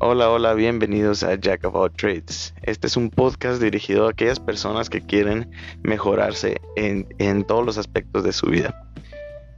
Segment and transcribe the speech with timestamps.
[0.00, 2.54] Hola, hola, bienvenidos a Jack of All Trades.
[2.62, 5.50] Este es un podcast dirigido a aquellas personas que quieren
[5.82, 8.80] mejorarse en, todos los aspectos de su vida.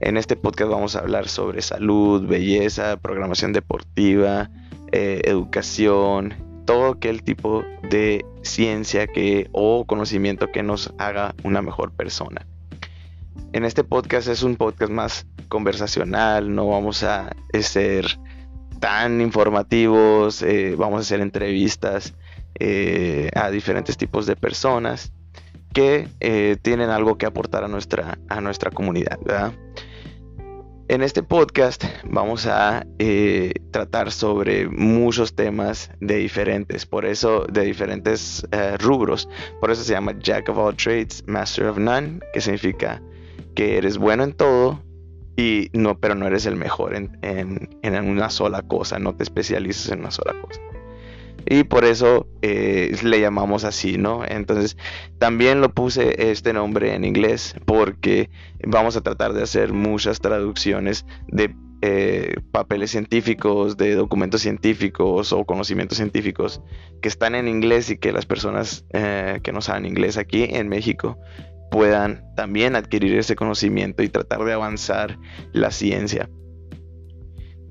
[0.01, 4.49] En este podcast vamos a hablar sobre salud, belleza, programación deportiva,
[4.93, 6.33] eh, educación,
[6.65, 12.47] todo aquel tipo de ciencia que, o conocimiento que nos haga una mejor persona.
[13.53, 18.19] En este podcast es un podcast más conversacional, no vamos a ser
[18.81, 22.15] tan informativos, eh, vamos a hacer entrevistas
[22.59, 25.13] eh, a diferentes tipos de personas
[25.73, 29.19] que eh, tienen algo que aportar a nuestra, a nuestra comunidad.
[30.89, 32.85] En este podcast vamos a
[33.71, 38.45] tratar sobre muchos temas de diferentes, por eso de diferentes
[38.81, 39.29] rubros.
[39.61, 43.01] Por eso se llama Jack of all trades, Master of none, que significa
[43.55, 44.83] que eres bueno en todo
[45.37, 50.01] y no, pero no eres el mejor en, una sola cosa, no te especializas en
[50.01, 50.61] una sola cosa.
[51.47, 54.23] Y por eso eh, le llamamos así, ¿no?
[54.27, 54.77] Entonces,
[55.19, 58.29] también lo puse este nombre en inglés porque
[58.63, 65.47] vamos a tratar de hacer muchas traducciones de eh, papeles científicos, de documentos científicos o
[65.47, 66.61] conocimientos científicos
[67.01, 70.69] que están en inglés y que las personas eh, que no saben inglés aquí en
[70.69, 71.19] México
[71.71, 75.19] puedan también adquirir ese conocimiento y tratar de avanzar
[75.53, 76.29] la ciencia.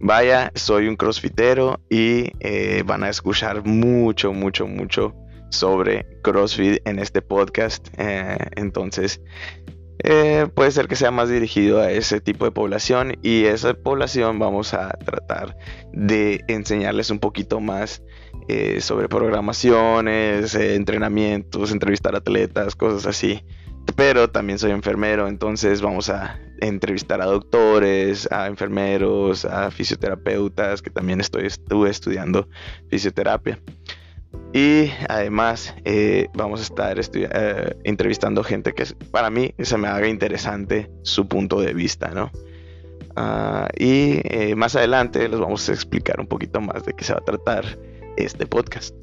[0.01, 5.13] Vaya, soy un crossfitero y eh, van a escuchar mucho, mucho, mucho
[5.51, 7.89] sobre CrossFit en este podcast.
[7.97, 9.21] Eh, entonces,
[10.05, 14.39] eh, puede ser que sea más dirigido a ese tipo de población y esa población
[14.39, 15.57] vamos a tratar
[15.91, 18.01] de enseñarles un poquito más
[18.79, 23.43] sobre programaciones, entrenamientos, entrevistar atletas, cosas así
[23.99, 30.89] pero también soy enfermero, entonces vamos a entrevistar a doctores, a enfermeros, a fisioterapeutas, que
[30.89, 32.47] también estoy estuve estudiando
[32.89, 33.59] fisioterapia.
[34.53, 40.07] Y además eh, vamos a estar eh, entrevistando gente que para mí se me haga
[40.07, 42.31] interesante su punto de vista, ¿no?
[43.17, 47.11] Ah, y eh, más adelante les vamos a explicar un poquito más de qué se
[47.11, 47.65] va a tratar
[48.15, 48.95] este podcast.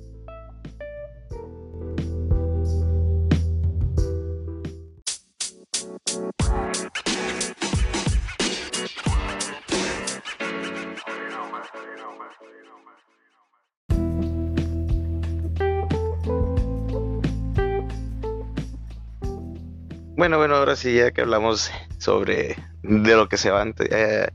[20.16, 24.28] Bueno, bueno, ahora sí, ya que hablamos sobre de lo que se va eh,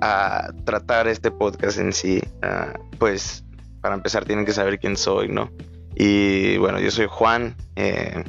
[0.00, 3.44] a tratar este podcast en sí, ah, pues
[3.80, 5.50] para empezar tienen que saber quién soy, ¿no?
[5.96, 8.22] Y bueno, yo soy Juan, eh,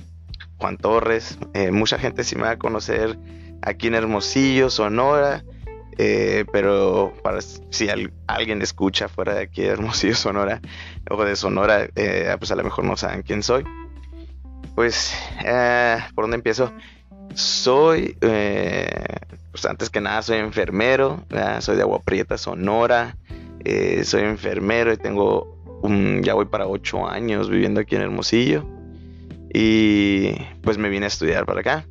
[0.58, 1.38] Juan Torres.
[1.54, 3.20] Eh, mucha gente sí me va a conocer
[3.62, 5.44] aquí en Hermosillo, Sonora.
[6.52, 7.88] Pero para si
[8.28, 10.62] alguien escucha fuera de aquí de Hermosillo, Sonora,
[11.10, 11.90] o de Sonora,
[12.40, 13.66] pues a lo mejor no saben quién soy
[14.80, 16.72] pues, eh, ¿por dónde empiezo?
[17.36, 18.88] Soy, eh,
[19.52, 21.26] pues antes que nada, soy enfermero,
[21.60, 23.18] soy de Agua Prieta, Sonora,
[23.66, 25.81] eh, soy enfermero y tengo,
[26.22, 28.66] ya voy para ocho años viviendo aquí en Hermosillo
[29.54, 30.31] y
[30.62, 31.86] pues me vine a estudiar para acá.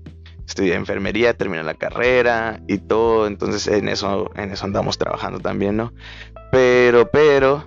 [0.49, 5.77] Estudié enfermería, terminé la carrera y todo, entonces en eso, en eso andamos trabajando también,
[5.77, 5.93] ¿no?
[6.51, 7.67] Pero, pero,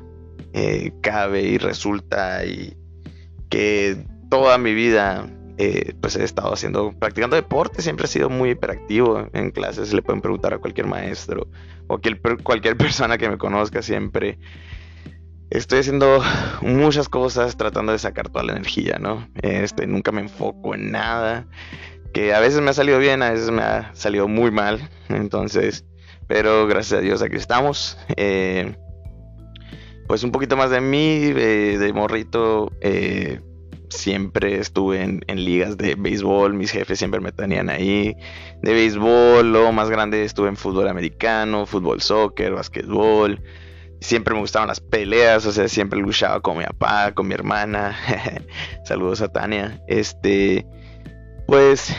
[1.01, 2.75] cabe y resulta y
[3.49, 8.51] que toda mi vida eh, pues he estado haciendo, practicando deporte, siempre he sido muy
[8.51, 11.47] hiperactivo en clases, le pueden preguntar a cualquier maestro
[11.85, 11.99] o
[12.43, 14.39] cualquier, persona que me conozca siempre.
[15.51, 16.19] Estoy haciendo
[16.61, 19.27] muchas cosas tratando de sacar toda la energía, ¿no?
[19.43, 21.45] Este, nunca me enfoco en nada,
[22.13, 25.85] que a veces me ha salido bien, a veces me ha salido muy mal, entonces,
[26.27, 27.97] pero gracias a Dios aquí estamos.
[28.17, 28.75] Eh,
[30.07, 33.39] pues un poquito más de mí, de, de morrito, eh,
[33.91, 38.15] siempre estuve en, ligas de béisbol, mis jefes siempre me tenían ahí.
[38.61, 43.41] De béisbol, lo más grande estuve en fútbol americano, fútbol soccer, básquetbol.
[43.99, 47.95] Siempre me gustaban las peleas, o sea, siempre luchaba con mi papá, con mi hermana.
[48.85, 49.81] Saludos a Tania.
[49.87, 50.65] Este,
[51.51, 51.93] pues,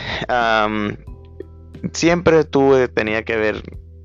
[1.91, 3.61] siempre tuve, tenía que ver.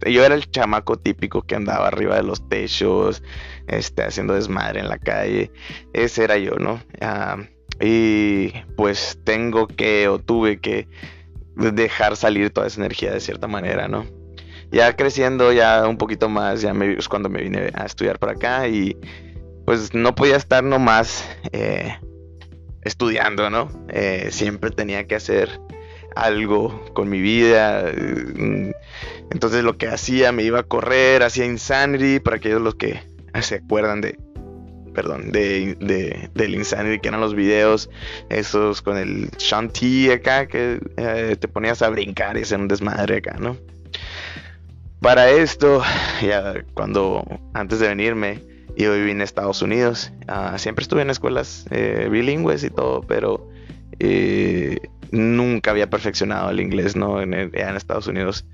[0.06, 3.23] Yo era el chamaco típico que andaba arriba de los techos,
[3.67, 5.50] este, haciendo desmadre en la calle.
[5.95, 6.83] Ese era yo, ¿no?
[7.81, 10.87] Y pues tengo que o tuve que
[11.56, 14.05] dejar salir toda esa energía de cierta manera, ¿no?
[14.71, 18.33] Ya creciendo ya un poquito más, ya me, es cuando me vine a estudiar para
[18.33, 18.99] acá y
[19.65, 21.97] pues no podía estar nomás eh,
[22.82, 23.70] estudiando, ¿no?
[23.88, 25.60] Eh, siempre tenía que hacer
[26.16, 27.92] algo con mi vida.
[27.92, 28.70] Mm,
[29.30, 33.02] entonces lo que hacía, me iba a correr, hacía Insanity, para aquellos los que
[33.40, 34.19] se acuerdan de
[34.94, 37.88] perdón, de, de, del Insanity, que eran los videos,
[38.30, 43.19] esos con el Shanti acá, que eh, te ponías a brincar y hacer un desmadre
[43.19, 43.56] acá, ¿no?
[45.00, 45.82] Para esto,
[46.20, 48.42] ya cuando antes de venirme,
[48.82, 53.48] yo viví en Estados Unidos, ah, siempre estuve en escuelas eh, bilingües y todo, pero
[53.98, 54.78] eh,
[55.10, 57.20] nunca había perfeccionado el inglés, ¿no?
[57.20, 58.46] En, Estados Unidos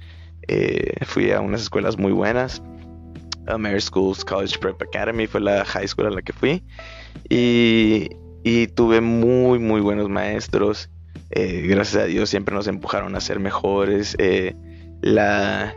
[1.06, 2.62] fui a unas escuelas muy buenas
[3.58, 6.62] Mary Schools College Prep Academy fue la high school a la que fui.
[7.28, 8.08] Y,
[8.74, 10.90] tuve muy, muy buenos maestros.
[11.30, 14.16] Eh, gracias a Dios siempre nos empujaron a ser mejores.
[14.18, 14.54] Eh,
[15.00, 15.74] la,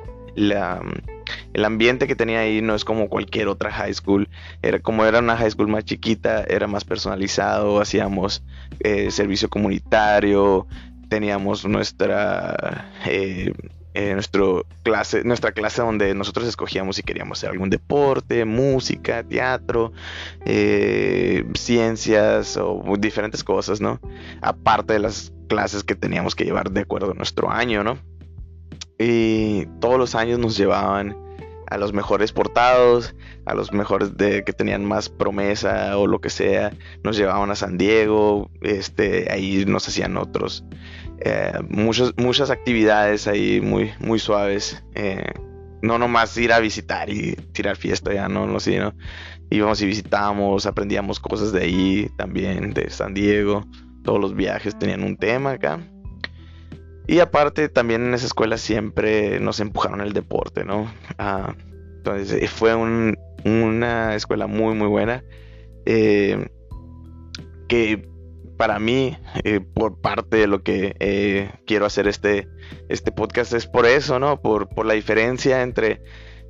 [1.53, 4.29] el ambiente que tenía ahí no es como cualquier otra high school.
[4.61, 7.79] Era como era una high school más chiquita, era más personalizado.
[7.79, 8.43] Hacíamos
[8.79, 10.67] eh, servicio comunitario,
[11.09, 18.45] teníamos nuestra eh, nuestro clase, nuestra clase donde nosotros escogíamos si queríamos hacer algún deporte,
[18.45, 19.91] música, teatro,
[20.45, 23.99] eh, ciencias o diferentes cosas, ¿no?
[24.41, 27.97] Aparte de las clases que teníamos que llevar de acuerdo a nuestro año, ¿no?
[28.99, 31.15] Y todos los años nos llevaban
[31.69, 33.13] a los mejores portados,
[33.45, 36.71] a los mejores de que tenían más promesa o lo que sea,
[37.03, 40.63] nos llevaban a San Diego, este, ahí nos hacían otros
[41.19, 44.83] eh, muchas, muchas actividades ahí muy, muy suaves.
[44.95, 45.31] Eh,
[45.81, 48.93] no nomás ir a visitar y tirar fiesta, ya no, no, sino
[49.49, 53.65] íbamos y visitábamos, aprendíamos cosas de ahí también, de San Diego.
[54.03, 55.79] Todos los viajes tenían un tema acá.
[57.07, 60.91] Y aparte, también en esa escuela siempre nos empujaron el deporte, ¿no?
[61.17, 61.55] Ah,
[61.97, 65.23] entonces, eh, fue una escuela muy, muy buena.
[67.67, 68.07] que
[68.57, 72.47] para mí, eh, por parte de lo que eh, quiero hacer este,
[72.89, 74.41] este podcast, es por eso, ¿no?
[74.41, 76.01] Por, por la diferencia entre,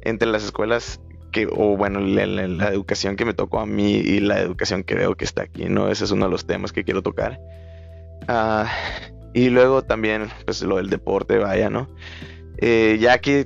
[0.02, 1.02] entre las escuelas
[1.32, 5.16] que, o bueno, la, educación que me tocó a mí y la educación que veo
[5.16, 5.90] que está aquí, ¿no?
[5.90, 7.40] Ese es uno de los temas que quiero tocar.
[8.28, 8.72] Ah,
[9.34, 11.90] y luego también, pues lo del deporte, vaya, ¿no?
[12.60, 13.46] Eh, ya aquí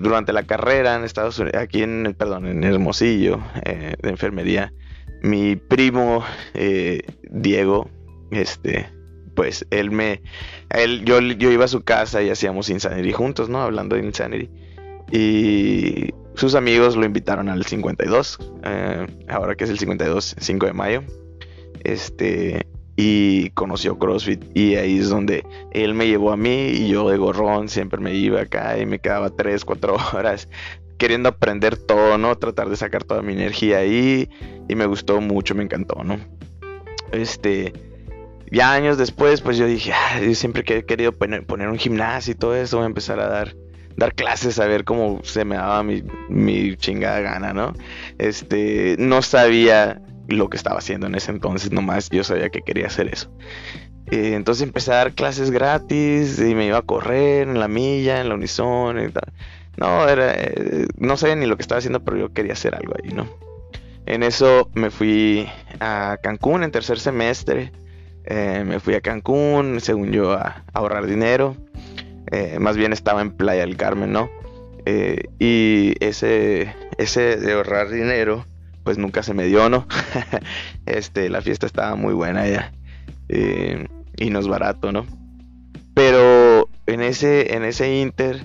[0.00, 4.72] durante la carrera en Estados Unidos, aquí en, perdón, en Hermosillo, de enfermería,
[5.22, 6.24] mi primo
[6.54, 7.90] eh, Diego,
[8.30, 8.88] este,
[9.34, 10.22] pues él me,
[10.70, 13.60] él, yo, yo iba a su casa y hacíamos Insanity juntos, ¿no?
[13.62, 14.50] Hablando de Insanity.
[15.12, 20.72] Y sus amigos lo invitaron al 52, eh, ahora que es el 52, 5 de
[20.72, 21.02] mayo.
[21.84, 22.66] Este,
[22.96, 27.16] y conoció CrossFit y ahí es donde él me llevó a mí y yo de
[27.16, 30.48] gorrón siempre me iba acá y me quedaba 3, 4 horas
[31.00, 32.36] queriendo aprender todo, ¿no?
[32.36, 34.28] Tratar de sacar toda mi energía ahí
[34.68, 36.18] y me gustó mucho, me encantó, ¿no?
[37.10, 37.72] Este,
[38.50, 42.36] ya años después, pues yo dije, ah, yo siempre he querido poner, un gimnasio y
[42.36, 43.56] todo eso, voy a empezar a dar,
[43.96, 47.72] dar clases, a ver cómo se me daba mi, mi chingada gana, ¿no?
[48.18, 52.86] Este, no sabía lo que estaba haciendo en ese entonces, nomás yo sabía que quería
[52.86, 53.30] hacer eso.
[54.10, 58.20] Eh, entonces empecé a dar clases gratis y me iba a correr en la milla,
[58.20, 59.12] en la Unison.
[59.76, 62.94] No, era, eh, no sabía ni lo que estaba haciendo, pero yo quería hacer algo
[63.02, 63.28] ahí, ¿no?
[64.06, 65.48] En eso me fui
[65.78, 67.72] a Cancún en tercer semestre.
[68.24, 71.56] Eh, me fui a Cancún, según yo, a, ahorrar dinero.
[72.60, 74.30] Más bien estaba en Playa del Carmen, ¿no?
[75.40, 78.46] y ese, ese de ahorrar dinero,
[78.84, 79.86] pues nunca se me dio, ¿no?
[80.86, 82.72] este, la fiesta estaba muy buena ya.
[83.28, 85.06] y no es barato, ¿no?
[85.94, 88.44] Pero en ese, en ese inter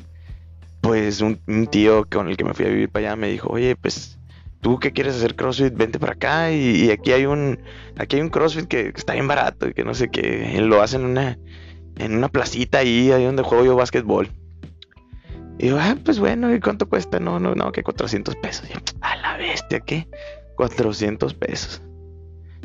[0.86, 1.40] pues un,
[1.72, 4.20] tío con el que me fui a vivir para allá me dijo, oye, pues
[4.62, 7.58] tú que quieres hacer CrossFit, vente para acá y, aquí hay un
[7.98, 11.02] aquí hay un CrossFit que, está bien barato y que no sé qué, lo hacen
[11.02, 11.40] en una
[11.98, 14.30] en una placita ahí, ahí donde juego yo básquetbol.
[15.58, 17.20] Y yo, ah, pues bueno, ¿y cuánto cuesta?
[17.20, 18.70] No, no, no, que 400 pesos.
[18.70, 18.95] a
[19.26, 20.08] la bestia, ¿qué?
[20.56, 21.82] 400 pesos.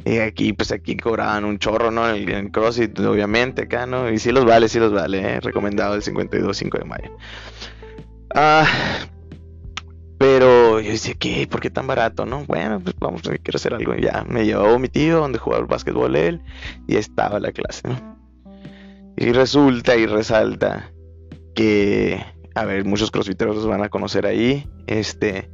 [0.04, 2.08] Y aquí, pues aquí cobraban un chorro, ¿no?
[2.08, 4.10] En el, CrossFit, obviamente, acá, ¿no?
[4.10, 5.40] Y sí los vale, sí los vale, ¿eh?
[5.40, 7.10] Recomendado el 52 5 de mayo.
[8.34, 8.66] Ah,
[10.18, 11.46] pero yo decía, ¿qué?
[11.46, 12.24] ¿Por qué tan barato?
[12.24, 13.94] No, bueno, pues vamos, quiero hacer algo.
[13.94, 16.40] ya me llevó mi tío donde jugaba el básquetbol él
[16.86, 17.82] y estaba la clase,
[19.16, 20.92] Y resulta y resalta
[21.54, 22.24] que,
[22.54, 24.66] a ver, muchos crossfiteros los van a conocer ahí.
[24.86, 25.50] Este,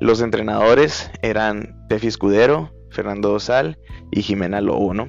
[0.00, 3.78] los entrenadores eran Tefi Escudero, Fernando Dosal
[4.10, 5.08] y Jimena Lobo, ¿no?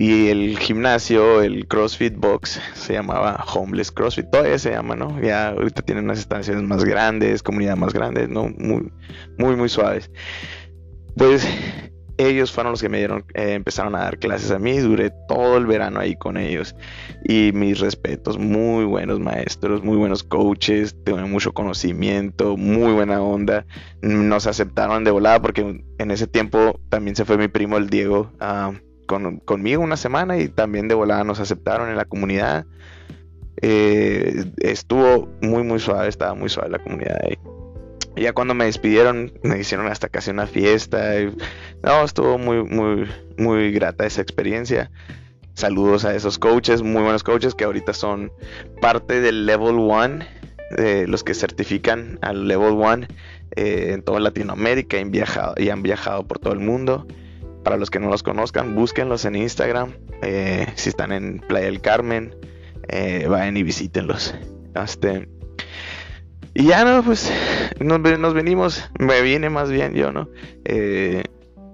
[0.00, 4.30] Y el gimnasio, el CrossFit Box, se llamaba Homeless CrossFit.
[4.30, 5.20] Todavía se llama, ¿no?
[5.20, 8.48] Ya ahorita tienen unas instalaciones más grandes, comunidad más grandes, ¿no?
[8.58, 8.92] Muy,
[9.38, 10.08] muy, muy suaves.
[11.16, 11.44] Pues
[12.18, 15.56] ellos fueron los que me dieron, eh, empezaron a dar clases a mí, duré todo
[15.56, 16.74] el verano ahí con ellos
[17.24, 23.64] y mis respetos, muy buenos maestros, muy buenos coaches, tienen mucho conocimiento, muy buena onda,
[24.02, 28.32] nos aceptaron de volada porque en ese tiempo también se fue mi primo el Diego
[28.40, 28.72] ah,
[29.44, 32.66] conmigo una semana y también de volada nos aceptaron en la comunidad.
[33.60, 37.38] Eh, estuvo muy muy suave, estaba muy suave la comunidad ahí
[38.20, 41.14] ya cuando me despidieron, me hicieron hasta casi una fiesta.
[41.82, 44.90] No, estuvo muy, muy, muy grata esa experiencia.
[45.54, 48.32] Saludos a esos coaches, muy buenos coaches que ahorita son
[48.80, 50.18] parte del Level 1,
[50.76, 53.06] de los que certifican al Level 1
[53.56, 57.06] eh, en toda Latinoamérica y han, viajado, y han viajado por todo el mundo.
[57.64, 59.92] Para los que no los conozcan, búsquenlos en Instagram.
[60.22, 62.34] Eh, si están en Playa del Carmen,
[62.88, 64.34] eh, vayan y visítenlos.
[64.74, 65.28] Este,
[66.54, 67.30] y ya no, pues
[67.80, 70.28] nos, venimos, me viene más bien yo, ¿no?
[70.64, 71.22] Eh,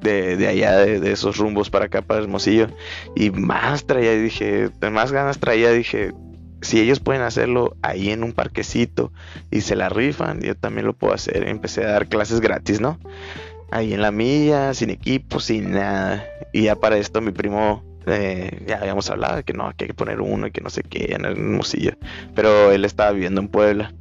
[0.05, 2.69] de, allá, de, esos rumbos para acá, para Hermosillo.
[3.17, 6.13] Y más traía, dije, más ganas traía, dije,
[6.61, 9.13] si ellos pueden hacerlo ahí en un parquecito
[9.51, 11.49] y se la rifan, yo también lo puedo hacer.
[11.49, 12.99] Empecé a dar clases gratis, ¿no?
[13.71, 16.25] Ahí en la milla, sin equipo, sin nada.
[16.53, 19.89] Y ya para esto mi primo eh, ya habíamos hablado de que no, que hay
[19.89, 21.93] que poner uno y que no sé qué en Hermosillo.
[22.35, 23.93] Pero él estaba viviendo en Puebla.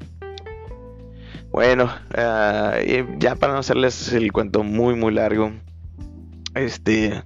[1.51, 5.51] Bueno, uh, ya para no hacerles el cuento muy muy largo,
[6.55, 7.23] este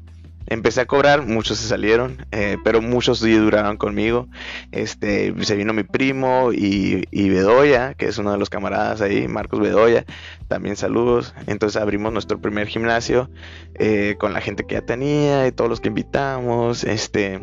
[0.47, 4.27] empecé a cobrar, muchos se salieron, eh, pero muchos sí duraron conmigo.
[4.71, 9.59] Este, se vino mi primo y, Bedoya, que es uno de los camaradas ahí, Marcos
[9.59, 10.05] Bedoya,
[10.47, 11.33] también saludos.
[11.47, 13.29] Entonces abrimos nuestro primer gimnasio
[13.75, 17.41] eh, con la gente que ya tenía y todos los que invitamos, este,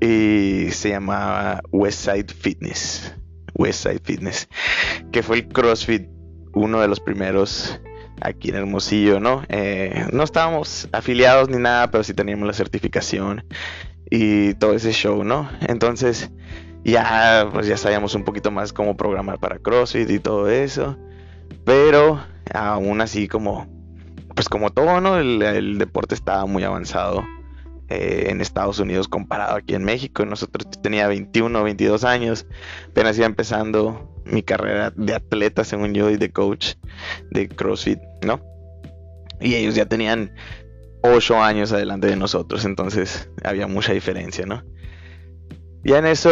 [0.00, 3.14] y se llamaba Westside Fitness.
[3.54, 4.48] Westside Fitness,
[5.12, 6.08] que fue el CrossFit
[6.52, 7.80] uno de los primeros
[8.20, 9.42] aquí en Hermosillo, ¿no?
[9.48, 13.44] Eh, no estábamos afiliados ni nada, pero sí teníamos la certificación
[14.10, 15.48] y todo ese show, ¿no?
[15.60, 16.30] Entonces
[16.84, 20.96] ya, pues ya sabíamos un poquito más cómo programar para CrossFit y todo eso,
[21.64, 22.20] pero
[22.54, 23.66] aún así como,
[24.34, 25.18] pues como todo, ¿no?
[25.18, 27.24] El, deporte estaba muy avanzado
[27.88, 30.24] eh, en Estados Unidos comparado aquí en México.
[30.24, 32.46] Nosotros tenía 21, 22 años,
[32.88, 36.74] apenas iba empezando mi carrera de atleta, según yo, y de coach
[37.30, 38.40] de CrossFit, ¿no?
[39.40, 40.34] Y ellos ya tenían
[41.02, 44.64] 8 años adelante de nosotros, entonces había mucha diferencia, ¿no?
[45.84, 46.30] Ya en eso,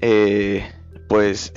[0.00, 0.64] eh,
[1.08, 1.52] pues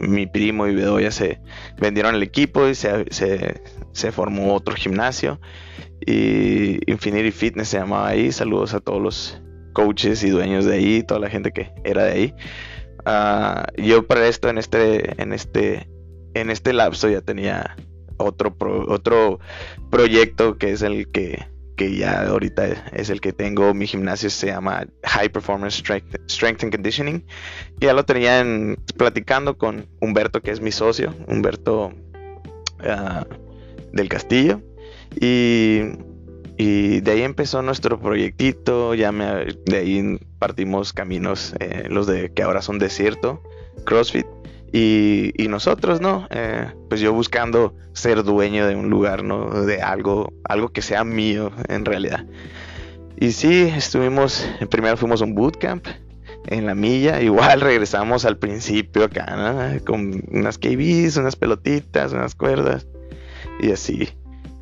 [0.00, 1.40] mi primo y Bedoya se
[1.78, 5.40] vendieron el equipo y se, se formó otro gimnasio
[6.06, 8.32] y Infinity Fitness se llamaba ahí.
[8.32, 12.12] Saludos a todos los coaches y dueños de ahí, toda la gente que era de
[12.12, 12.34] ahí.
[13.04, 15.88] Ah, yo para esto en este, en este,
[16.34, 17.76] en este lapso ya tenía
[18.18, 18.54] otro,
[18.88, 19.40] otro
[19.90, 23.72] proyecto que es el que, que ya ahorita es el que tengo.
[23.74, 25.76] Mi gimnasio se llama High Performance
[26.28, 27.24] Strength, and Conditioning.
[27.78, 28.44] ya lo tenía
[28.96, 31.92] platicando con Humberto, que es mi socio, Humberto
[32.80, 33.26] ah,
[33.92, 34.60] del Castillo.
[35.20, 35.80] Y,
[37.00, 42.60] de ahí empezó nuestro proyectito, ya de ahí partimos caminos, eh, los de que ahora
[42.60, 43.42] son desierto,
[43.84, 44.26] CrossFit.
[44.72, 46.28] Y, nosotros, ¿no?
[46.30, 49.64] Eh, pues yo buscando ser dueño de un lugar, ¿no?
[49.64, 52.24] De algo, algo que sea mío en realidad.
[53.18, 55.86] Y sí, estuvimos, primero fuimos a un bootcamp
[56.46, 62.86] en la milla, igual regresamos al principio acá, Con unas KBs, unas pelotitas, unas cuerdas
[63.60, 64.08] y así.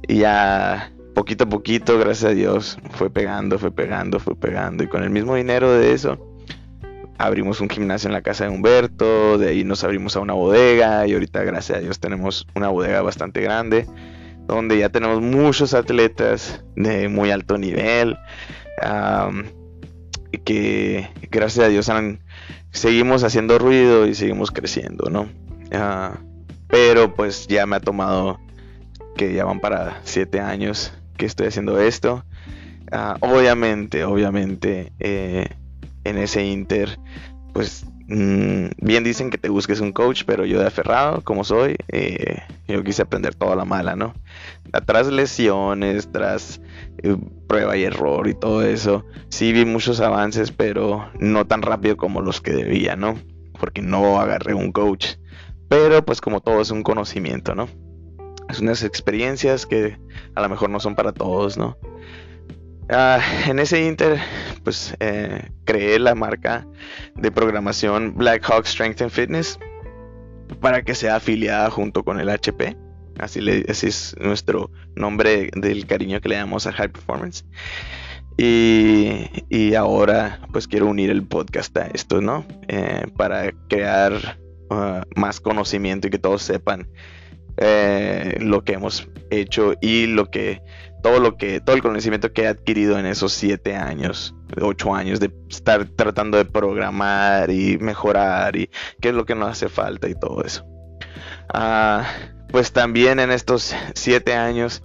[0.09, 4.85] Y ya poquito a poquito, gracias a Dios, fue pegando, fue pegando, fue pegando.
[4.85, 6.17] Y con el mismo dinero de eso,
[7.19, 11.09] abrimos un gimnasio en la casa de Humberto, de ahí nos abrimos a una bodega
[11.09, 13.89] y ahorita, gracias a Dios, tenemos una bodega bastante grande,
[14.47, 18.17] donde ya tenemos muchos atletas de muy alto nivel.
[20.45, 21.91] que gracias a Dios
[22.71, 25.29] seguimos haciendo ruido y seguimos creciendo, ¿no?
[25.73, 26.17] Ah,
[26.69, 28.39] pero pues ya me ha tomado
[29.17, 32.25] que ya van para siete años que estoy haciendo esto.
[32.91, 35.47] Ah, obviamente, obviamente, eh,
[36.05, 36.99] en ese inter,
[37.53, 41.77] pues mm, bien dicen que te busques un coach, pero yo de aferrado, como soy,
[41.89, 44.15] eh, yo quise aprender toda la mala, ¿no?
[44.87, 46.63] Tras lesiones, tras
[47.03, 51.99] eh, prueba y error y todo eso, sí vi muchos avances, pero no tan rápido
[51.99, 53.19] como los que debía, ¿no?
[53.61, 55.17] Porque no agarré un coach.
[55.69, 57.69] Pero pues como todo es un conocimiento, ¿no?
[58.49, 59.99] Es unas experiencias que
[60.35, 61.77] a lo mejor no son para todos, ¿no?
[62.91, 64.19] Ah, en ese inter,
[64.65, 66.67] pues eh, creé la marca
[67.17, 69.59] de programación Black Hawk Strength and Fitness
[70.61, 72.77] para que sea afiliada junto con el HP.
[73.19, 77.45] así, le, así es nuestro nombre del cariño que le damos a High Performance.
[78.39, 82.47] Y, ahora pues quiero unir el podcast a esto, ¿no?
[82.69, 84.39] Eh, para crear
[84.71, 86.89] uh, más conocimiento y que todos sepan
[87.61, 90.63] eh, lo que hemos hecho y lo que
[91.03, 95.19] todo lo que todo el conocimiento que he adquirido en esos siete años ocho años
[95.19, 100.09] de estar tratando de programar y mejorar y qué es lo que nos hace falta
[100.09, 100.65] y todo eso
[101.53, 102.07] ah,
[102.49, 104.83] pues también en estos siete años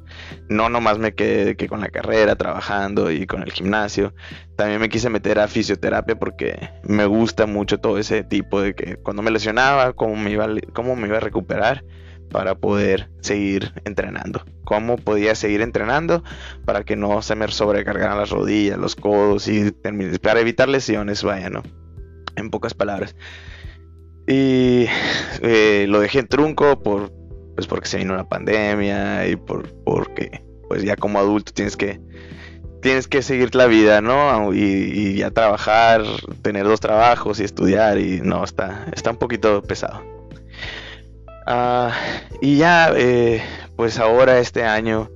[0.50, 4.14] no nomás me quedé que con la carrera, trabajando y con el gimnasio.
[4.58, 8.98] También me quise meter a fisioterapia porque me gusta mucho todo ese tipo de que
[8.98, 11.84] cuando me lesionaba, cómo me iba, cómo me iba a recuperar
[12.34, 14.44] para poder seguir entrenando.
[14.66, 16.24] Cómo podía seguir entrenando
[16.66, 19.72] para que no se me sobrecargaran las rodillas, los codos y
[20.22, 21.62] para evitar lesiones, vaya, ¿no?
[22.36, 23.16] En pocas palabras.
[24.28, 24.88] Y
[25.42, 27.14] eh, lo dejé en trunco por
[27.56, 32.02] pues porque se vino la pandemia y por porque pues ya como adulto tienes que
[32.82, 34.54] tienes que seguir la vida, ¿no?
[34.54, 36.04] Y, ya trabajar,
[36.42, 40.13] tener dos trabajos y estudiar y no está está un poquito pesado.
[41.46, 41.94] Ah,
[42.42, 43.42] y ya eh,
[43.76, 45.10] pues ahora este año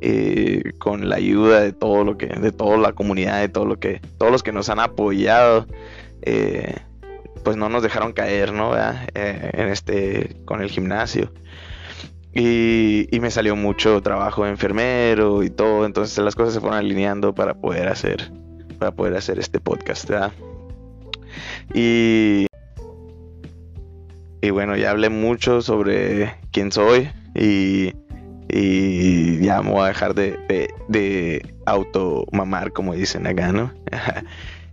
[0.00, 3.78] eh, con la ayuda de todo lo que de toda la comunidad de todo lo
[3.78, 5.66] que todos los que nos han apoyado
[6.22, 6.76] eh,
[7.42, 11.32] pues no nos dejaron caer no en este con el gimnasio.
[12.34, 17.34] Y, me salió mucho trabajo de enfermero y todo, entonces las cosas se fueron alineando
[17.34, 18.32] para poder hacer,
[18.78, 20.10] para poder hacer este podcast.
[21.74, 22.46] Y,
[24.42, 27.94] y bueno, ya hablé mucho sobre quién soy y,
[28.48, 30.36] y ya me voy a dejar de,
[30.88, 33.72] de, auto mamar, como dicen acá, ¿no?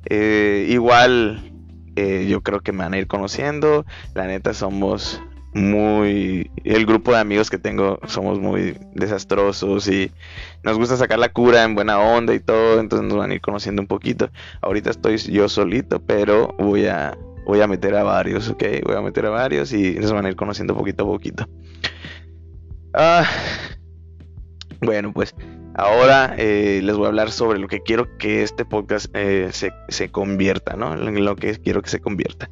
[0.06, 1.52] Eh, igual
[1.98, 3.86] eh, yo creo que me van a ir conociendo.
[4.16, 5.22] La neta somos
[5.54, 10.12] muy el grupo de amigos que tengo somos muy desastrosos y
[10.64, 13.42] nos gusta sacar la cura en buena onda y todo, entonces nos van a ir
[13.42, 14.30] conociendo un poquito.
[14.62, 17.18] Ahorita estoy yo solito, pero voy a
[17.50, 18.64] voy a meter a varios, ¿ok?
[18.86, 21.50] Voy a meter a varios y nos van a ir conociendo poquito a poquito.
[22.94, 23.26] Ah,
[24.82, 25.36] bueno, pues
[25.76, 29.72] ahora eh, les voy a hablar sobre lo que quiero que este podcast eh, se,
[29.90, 30.96] se convierta, ¿no?
[30.96, 32.50] Lo que quiero que se convierta.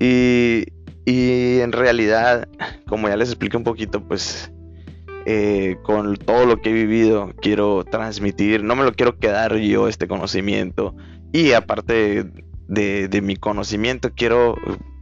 [0.00, 0.64] Y
[1.04, 2.48] y en realidad,
[2.86, 4.52] como ya les expliqué un poquito, pues
[5.26, 9.88] eh, con todo lo que he vivido, quiero transmitir, no me lo quiero quedar yo
[9.88, 10.94] este conocimiento.
[11.32, 12.30] Y aparte
[12.72, 14.56] de, mi conocimiento, quiero,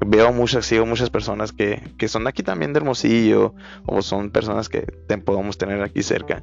[0.05, 3.55] veo muchas, sigo muchas personas que, que, son aquí también de Hermosillo,
[3.87, 4.83] o son personas que
[5.25, 6.43] podemos tener aquí cerca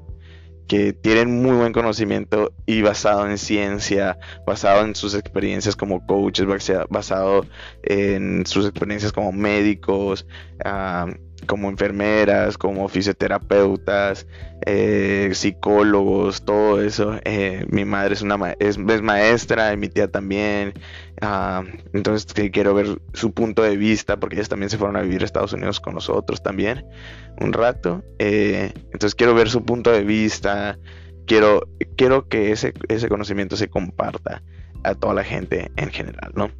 [0.68, 6.46] que tienen muy buen conocimiento y basado en ciencia, basado en sus experiencias como coaches,
[6.90, 7.46] basado
[7.84, 10.28] en sus experiencias como médicos,
[11.46, 14.26] como enfermeras, como fisioterapeutas,
[14.66, 17.20] eh, psicólogos, todo eso.
[17.24, 20.74] Eh, mi madre es una es, maestra y mi tía también.
[21.22, 25.22] Ah, entonces quiero ver su punto de vista porque ellas también se fueron a vivir
[25.22, 26.86] a Estados Unidos con nosotros también
[27.40, 28.04] un rato.
[28.20, 30.80] Eh, entonces quiero ver su punto de vista.
[31.26, 34.44] Quiero, quiero que ese, ese conocimiento se comparta
[34.84, 36.52] a toda la gente en general, ¿no?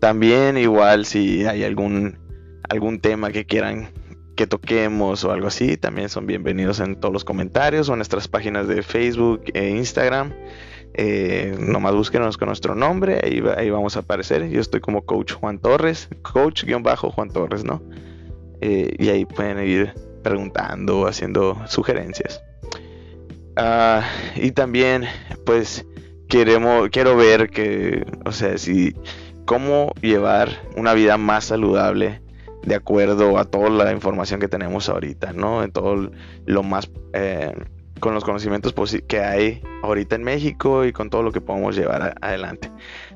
[0.00, 2.18] también igual si hay algún
[2.68, 3.88] algún tema que quieran
[4.36, 8.28] que toquemos o algo así, también son bienvenidos en todos los comentarios o en nuestras
[8.28, 10.32] páginas de Facebook e Instagram.
[10.94, 14.48] Eh, nomás búsquenos con nuestro nombre, ahí, ahí, vamos a aparecer.
[14.48, 17.82] Yo estoy como Coach Juan Torres, Coach-Juan Torres, ¿no?
[18.60, 22.40] Eh, y ahí pueden ir preguntando haciendo sugerencias.
[23.56, 24.04] Ah,
[24.36, 25.04] y también,
[25.44, 25.84] pues,
[26.28, 28.94] queremos, quiero ver que, o sea, si
[29.46, 32.20] cómo llevar una vida más saludable
[32.64, 35.62] de acuerdo a toda la información que tenemos ahorita, ¿no?
[35.62, 36.10] En todo
[36.46, 37.52] lo más eh,
[38.00, 38.74] con los conocimientos
[39.06, 42.70] que hay ahorita en México y con todo lo que podemos llevar adelante.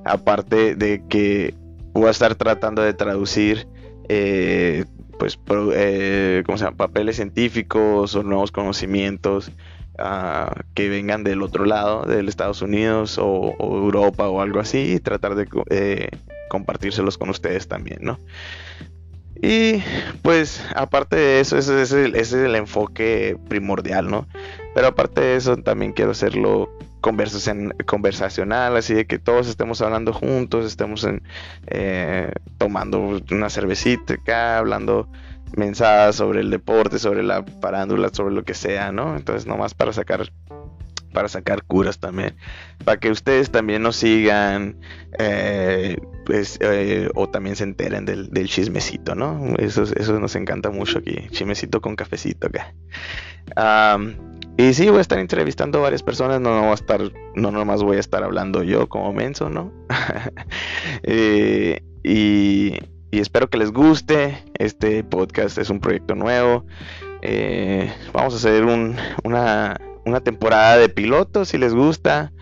[0.04, 1.54] Aparte de que
[1.92, 3.68] voy a estar tratando de traducir
[4.08, 4.84] eh,
[5.18, 5.38] pues
[5.74, 6.76] eh, ¿cómo se llama?
[6.76, 9.52] papeles científicos o nuevos conocimientos
[9.96, 14.98] ah, que vengan del otro lado, del Estados Unidos o, Europa o algo así, y
[14.98, 16.08] tratar de eh,
[16.48, 18.18] compartírselos con ustedes también, ¿no?
[19.40, 19.82] Y
[20.22, 21.92] pues aparte de eso, ese es,
[22.32, 24.26] el, enfoque primordial, ¿no?
[24.74, 30.64] Pero aparte de eso, también quiero hacerlo conversacional, así de que todos estemos hablando juntos,
[30.64, 31.06] estemos
[31.66, 35.08] eh, tomando una cervecita acá, hablando
[35.56, 39.16] mensajes sobre el deporte, sobre la parándula, sobre lo que sea, ¿no?
[39.16, 40.32] Entonces nomás para sacar
[41.12, 42.34] para sacar curas también,
[42.84, 44.76] para que ustedes también nos sigan,
[45.18, 45.96] eh,
[46.26, 49.54] pues, eh, o también se enteren del, chismecito, ¿no?
[49.58, 52.74] Eso, eso nos encanta mucho aquí, chismecito con cafecito acá.
[54.56, 57.00] y sí, voy a estar entrevistando a varias personas, no, no, a estar,
[57.34, 59.72] no nomás voy a estar hablando yo como menso, ¿no?
[61.04, 62.78] Eh, y,
[63.10, 66.64] espero que les guste, este podcast es un proyecto nuevo.
[68.12, 72.32] Vamos a hacer una, una temporada de piloto si les gusta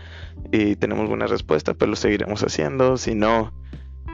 [0.51, 2.97] y tenemos buena respuesta, pues lo seguiremos haciendo.
[2.97, 3.53] Si no,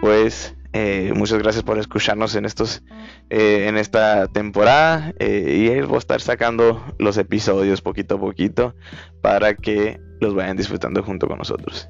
[0.02, 2.84] pues eh, muchas gracias por escucharnos en estos
[3.30, 8.76] eh, en esta temporada eh, y voy a estar sacando los episodios poquito a poquito
[9.22, 11.90] para que los vayan disfrutando junto con nosotros.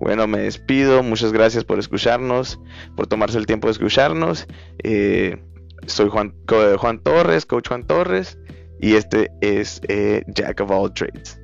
[0.00, 1.02] Bueno, me despido.
[1.02, 2.60] Muchas gracias por escucharnos,
[2.96, 4.46] por tomarse el tiempo de escucharnos.
[5.86, 6.34] soy Juan,
[6.78, 8.38] Juan Torres, Coach Juan Torres,
[8.80, 9.80] y este es
[10.26, 11.43] Jack of All Trades.